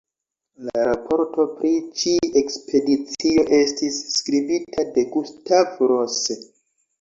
[0.67, 6.41] La raporto pri ĉi-ekspedicio estis skribita de Gustav Rose.